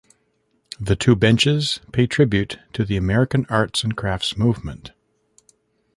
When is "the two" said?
0.79-1.15